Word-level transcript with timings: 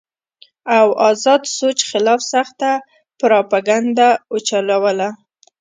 او 0.77 0.87
ازاد 1.09 1.41
سوچ 1.57 1.79
خلاف 1.91 2.19
سخته 2.33 2.71
پراپېګنډه 3.19 4.09
اوچلوله 4.31 5.09